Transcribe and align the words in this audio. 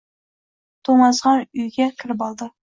To’masxon 0.89 1.45
uyga 1.61 1.89
kirib 2.01 2.25
oldi. 2.31 2.51